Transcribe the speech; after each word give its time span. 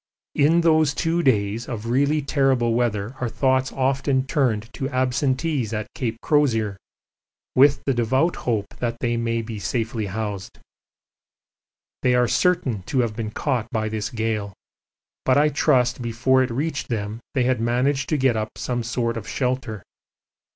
In 0.33 0.61
those 0.61 0.95
two 0.95 1.21
days 1.21 1.69
of 1.69 1.85
really 1.85 2.23
terrible 2.23 2.73
weather 2.73 3.15
our 3.21 3.29
thoughts 3.29 3.71
often 3.71 4.25
turned 4.25 4.73
to 4.73 4.89
absentees 4.89 5.73
at 5.75 5.85
Cape 5.93 6.17
Crozier 6.23 6.75
with 7.53 7.83
the 7.85 7.93
devout 7.93 8.35
hope 8.37 8.65
that 8.79 8.99
they 8.99 9.15
may 9.15 9.43
be 9.43 9.59
safely 9.59 10.07
housed. 10.07 10.57
They 12.01 12.15
are 12.15 12.27
certain 12.27 12.81
to 12.87 13.01
have 13.01 13.15
been 13.15 13.29
caught 13.29 13.69
by 13.69 13.89
this 13.89 14.09
gale, 14.09 14.53
but 15.23 15.37
I 15.37 15.49
trust 15.49 16.01
before 16.01 16.41
it 16.41 16.49
reached 16.49 16.87
them 16.87 17.19
they 17.35 17.43
had 17.43 17.61
managed 17.61 18.09
to 18.09 18.17
get 18.17 18.35
up 18.35 18.57
some 18.57 18.81
sort 18.81 19.17
of 19.17 19.29
shelter. 19.29 19.83